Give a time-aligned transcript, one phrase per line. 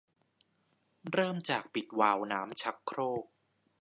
[1.11, 3.23] เริ่มจากปิดวาล์วน้ำชักโครก